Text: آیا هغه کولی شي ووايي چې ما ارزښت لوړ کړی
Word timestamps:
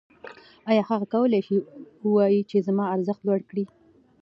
آیا 0.69 0.83
هغه 0.89 1.05
کولی 1.13 1.41
شي 1.47 1.55
ووايي 2.05 2.41
چې 2.49 2.57
ما 2.77 2.85
ارزښت 2.95 3.21
لوړ 3.27 3.39
کړی 3.49 3.65